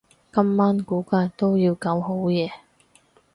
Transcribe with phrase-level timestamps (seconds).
[0.33, 2.49] 今晚估計都要搞好夜